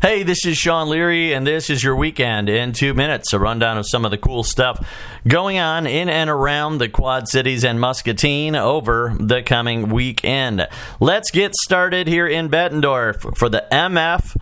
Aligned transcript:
Hey, 0.00 0.22
this 0.22 0.46
is 0.46 0.56
Sean 0.56 0.90
Leary, 0.90 1.32
and 1.32 1.44
this 1.44 1.68
is 1.68 1.82
your 1.82 1.96
weekend 1.96 2.48
in 2.48 2.72
two 2.72 2.94
minutes. 2.94 3.32
A 3.32 3.38
rundown 3.40 3.78
of 3.78 3.84
some 3.88 4.04
of 4.04 4.12
the 4.12 4.16
cool 4.16 4.44
stuff 4.44 4.88
going 5.26 5.58
on 5.58 5.88
in 5.88 6.08
and 6.08 6.30
around 6.30 6.78
the 6.78 6.88
Quad 6.88 7.26
Cities 7.26 7.64
and 7.64 7.80
Muscatine 7.80 8.54
over 8.54 9.16
the 9.18 9.42
coming 9.42 9.88
weekend. 9.88 10.68
Let's 11.00 11.32
get 11.32 11.52
started 11.56 12.06
here 12.06 12.28
in 12.28 12.48
Bettendorf 12.48 13.36
for 13.36 13.48
the 13.48 13.66
MF. 13.72 14.36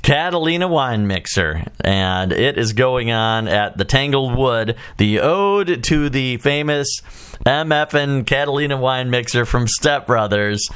Catalina 0.00 0.66
Wine 0.66 1.06
Mixer, 1.06 1.64
and 1.80 2.32
it 2.32 2.58
is 2.58 2.72
going 2.72 3.12
on 3.12 3.46
at 3.46 3.78
the 3.78 3.84
Tangled 3.84 4.36
Wood, 4.36 4.74
the 4.96 5.20
ode 5.20 5.84
to 5.84 6.08
the 6.08 6.38
famous 6.38 6.88
MF 7.46 7.94
and 7.94 8.26
Catalina 8.26 8.76
Wine 8.76 9.10
Mixer 9.10 9.44
from 9.44 9.68
Step 9.68 10.08
Brothers 10.08 10.68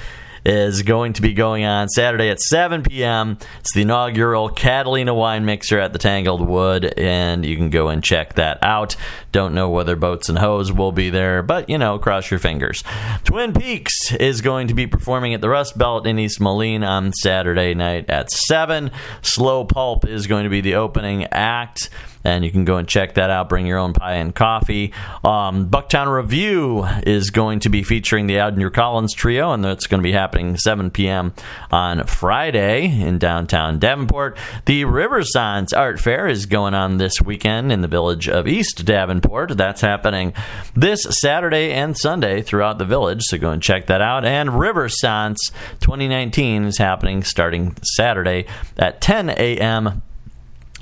is 0.46 0.82
going 0.82 1.12
to 1.12 1.22
be 1.22 1.32
going 1.32 1.64
on 1.64 1.88
Saturday 1.88 2.28
at 2.28 2.40
7 2.40 2.84
p.m. 2.84 3.36
It's 3.58 3.74
the 3.74 3.82
inaugural 3.82 4.48
Catalina 4.48 5.12
Wine 5.12 5.44
Mixer 5.44 5.80
at 5.80 5.92
the 5.92 5.98
Tangled 5.98 6.46
Wood, 6.46 6.94
and 6.96 7.44
you 7.44 7.56
can 7.56 7.68
go 7.68 7.88
and 7.88 8.02
check 8.02 8.34
that 8.34 8.62
out. 8.62 8.94
Don't 9.32 9.54
know 9.54 9.68
whether 9.68 9.96
Boats 9.96 10.28
and 10.28 10.38
Hose 10.38 10.70
will 10.70 10.92
be 10.92 11.10
there, 11.10 11.42
but 11.42 11.68
you 11.68 11.78
know, 11.78 11.98
cross 11.98 12.30
your 12.30 12.38
fingers. 12.38 12.84
Twin 13.24 13.54
Peaks 13.54 14.12
is 14.14 14.40
going 14.40 14.68
to 14.68 14.74
be 14.74 14.86
performing 14.86 15.34
at 15.34 15.40
the 15.40 15.48
Rust 15.48 15.76
Belt 15.76 16.06
in 16.06 16.16
East 16.16 16.40
Moline 16.40 16.84
on 16.84 17.12
Saturday 17.12 17.74
night 17.74 18.08
at 18.08 18.30
7. 18.30 18.92
Slow 19.22 19.64
Pulp 19.64 20.06
is 20.06 20.28
going 20.28 20.44
to 20.44 20.50
be 20.50 20.60
the 20.60 20.76
opening 20.76 21.24
act 21.32 21.90
and 22.26 22.44
you 22.44 22.50
can 22.50 22.64
go 22.64 22.76
and 22.76 22.88
check 22.88 23.14
that 23.14 23.30
out. 23.30 23.48
Bring 23.48 23.66
your 23.66 23.78
own 23.78 23.92
pie 23.92 24.14
and 24.14 24.34
coffee. 24.34 24.92
Um, 25.22 25.70
Bucktown 25.70 26.12
Revue 26.12 26.84
is 27.06 27.30
going 27.30 27.60
to 27.60 27.68
be 27.68 27.84
featuring 27.84 28.26
the 28.26 28.34
Adner 28.34 28.72
Collins 28.72 29.14
Trio, 29.14 29.52
and 29.52 29.64
that's 29.64 29.86
going 29.86 30.00
to 30.00 30.06
be 30.06 30.12
happening 30.12 30.56
7 30.56 30.90
p.m. 30.90 31.34
on 31.70 32.04
Friday 32.06 32.86
in 32.86 33.18
downtown 33.18 33.78
Davenport. 33.78 34.36
The 34.64 34.82
Riverssance 34.82 35.68
Art 35.76 36.00
Fair 36.00 36.26
is 36.26 36.46
going 36.46 36.74
on 36.74 36.96
this 36.96 37.22
weekend 37.22 37.70
in 37.70 37.80
the 37.80 37.88
village 37.88 38.28
of 38.28 38.48
East 38.48 38.84
Davenport. 38.84 39.56
That's 39.56 39.80
happening 39.80 40.32
this 40.74 41.06
Saturday 41.08 41.72
and 41.72 41.96
Sunday 41.96 42.42
throughout 42.42 42.78
the 42.78 42.84
village, 42.84 43.22
so 43.22 43.38
go 43.38 43.50
and 43.50 43.62
check 43.62 43.86
that 43.86 44.00
out. 44.00 44.24
And 44.24 44.50
Riverssance 44.50 45.36
2019 45.78 46.64
is 46.64 46.78
happening 46.78 47.22
starting 47.22 47.76
Saturday 47.82 48.46
at 48.76 49.00
10 49.00 49.30
a.m 49.30 50.02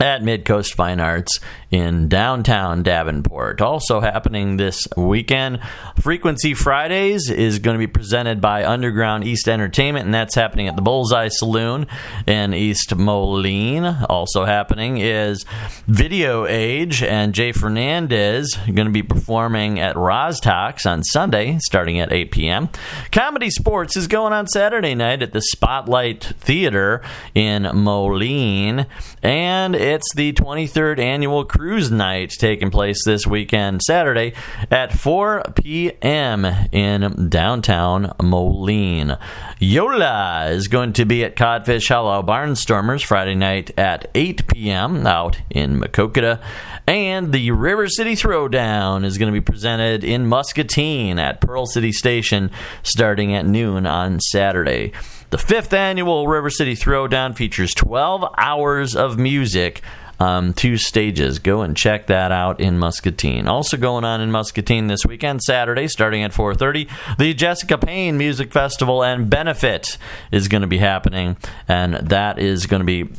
at 0.01 0.23
Midcoast 0.23 0.75
Fine 0.75 1.01
Arts 1.01 1.41
in 1.71 2.09
downtown 2.09 2.83
Davenport. 2.83 3.61
Also 3.61 4.01
happening 4.01 4.57
this 4.57 4.87
weekend, 4.97 5.61
Frequency 6.01 6.55
Fridays 6.55 7.31
is 7.31 7.59
going 7.59 7.75
to 7.75 7.79
be 7.79 7.87
presented 7.87 8.41
by 8.41 8.65
Underground 8.65 9.25
East 9.25 9.49
Entertainment, 9.49 10.05
and 10.05 10.15
that's 10.15 10.35
happening 10.35 10.69
at 10.69 10.77
the 10.77 10.83
Bullseye 10.83 11.29
Saloon 11.29 11.87
in 12.27 12.55
East 12.55 12.95
Moline. 12.95 13.85
Also 14.09 14.45
happening 14.45 14.99
is 14.99 15.45
Video 15.87 16.47
Age, 16.47 17.03
and 17.03 17.35
Jay 17.35 17.53
Fernandez 17.53 18.57
going 18.67 18.87
to 18.87 18.93
be 18.93 19.03
performing 19.03 19.81
at 19.81 19.97
Rozz-Tox 19.97 20.87
on 20.87 21.03
Sunday, 21.03 21.59
starting 21.61 21.99
at 22.01 22.13
8 22.13 22.31
p.m. 22.31 22.69
ComedySportz 23.11 23.97
is 23.97 24.07
going 24.07 24.33
on 24.33 24.47
Saturday 24.47 24.95
night 24.95 25.23
at 25.23 25.33
the 25.33 25.41
Spotlight 25.41 26.23
Theater 26.39 27.03
in 27.35 27.63
Moline, 27.75 28.87
and 29.23 29.75
it's 29.85 30.15
the 30.15 30.33
23rd 30.33 30.99
annual 30.99 31.45
cruise 31.45 31.91
night 31.91 32.31
taking 32.31 32.71
place 32.71 33.05
this 33.05 33.27
weekend, 33.27 33.83
Saturday 33.83 34.33
at 34.71 34.99
4 34.99 35.43
p.m. 35.57 36.47
in 36.73 37.29
downtown 37.29 38.11
Moline. 38.23 39.19
Yola 39.59 40.49
is 40.49 40.69
going 40.69 40.95
to 40.95 41.05
be 41.05 41.23
at 41.23 41.37
Codfish 41.37 41.87
Hollow 41.89 42.23
Barnstormers 42.23 43.05
Friday 43.05 43.35
night 43.35 43.73
at 43.79 44.11
8 44.15 44.47
p.m. 44.47 45.07
out 45.07 45.39
in 45.51 45.79
Maquoketa. 45.79 46.43
And 46.87 47.31
the 47.33 47.51
River 47.51 47.87
City 47.89 48.15
Throwdown 48.15 49.05
is 49.05 49.19
going 49.19 49.33
to 49.33 49.39
be 49.39 49.45
presented 49.45 50.03
in 50.03 50.27
Muscatine 50.27 51.19
at 51.19 51.43
Pearl 51.43 51.67
City 51.67 51.93
Station 51.93 52.51
starting 52.83 53.35
at 53.35 53.45
noon 53.45 53.85
on 53.85 54.19
Saturday. 54.21 54.93
The 55.31 55.39
fifth 55.39 55.73
annual 55.73 56.29
River 56.29 56.51
City 56.51 56.75
Throwdown 56.75 57.37
features 57.37 57.73
12 57.75 58.25
hours 58.39 58.95
of 58.95 59.19
music. 59.19 59.83
Um, 60.21 60.53
two 60.53 60.77
stages. 60.77 61.41
Go 61.41 61.63
and 61.63 61.77
check 61.77 62.07
that 62.07 62.31
out 62.31 62.61
in 62.61 62.79
Muscatine. 62.79 63.49
Also 63.49 63.77
going 63.77 64.05
on 64.05 64.21
in 64.21 64.31
Muscatine 64.31 64.87
this 64.87 65.05
weekend, 65.05 65.43
Saturday, 65.43 65.89
starting 65.89 66.23
at 66.23 66.33
4:30, 66.33 66.89
the 67.19 67.35
Jessica 67.35 67.77
Payne 67.77 68.17
Music 68.17 68.53
Festival 68.53 69.03
and 69.03 69.29
Benefit 69.29 69.99
is 70.31 70.47
going 70.47 70.63
to 70.63 70.69
be 70.69 70.79
happening, 70.79 71.37
and 71.67 71.95
that 71.95 72.39
is 72.39 72.67
going 72.67 72.81
to 72.81 72.87
be 72.87 73.11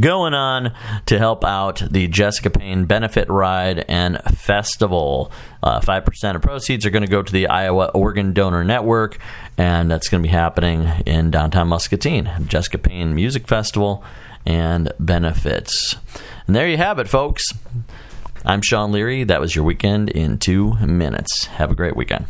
going 0.00 0.34
on 0.34 0.72
to 1.06 1.18
help 1.18 1.44
out 1.44 1.82
the 1.90 2.08
Jessica 2.08 2.50
Payne 2.50 2.84
Benefit 2.86 3.28
Ride 3.28 3.84
and 3.88 4.20
Festival. 4.22 5.30
Uh, 5.62 5.80
5% 5.80 6.36
of 6.36 6.42
proceeds 6.42 6.84
are 6.86 6.90
going 6.90 7.04
to 7.04 7.10
go 7.10 7.22
to 7.22 7.32
the 7.32 7.48
Iowa 7.48 7.90
Organ 7.94 8.32
Donor 8.32 8.64
Network, 8.64 9.18
and 9.56 9.90
that's 9.90 10.08
going 10.08 10.22
to 10.22 10.26
be 10.26 10.32
happening 10.32 10.88
in 11.06 11.30
downtown 11.30 11.68
Muscatine. 11.68 12.30
Jessica 12.46 12.78
Payne 12.78 13.14
Music 13.14 13.46
Festival 13.46 14.04
and 14.46 14.92
benefits. 14.98 15.96
And 16.46 16.54
there 16.54 16.68
you 16.68 16.76
have 16.76 16.98
it, 16.98 17.08
folks. 17.08 17.44
I'm 18.44 18.60
Sean 18.60 18.92
Leary. 18.92 19.24
That 19.24 19.40
was 19.40 19.54
your 19.56 19.64
weekend 19.64 20.10
in 20.10 20.38
two 20.38 20.74
minutes. 20.76 21.46
Have 21.46 21.70
a 21.70 21.74
great 21.74 21.96
weekend. 21.96 22.26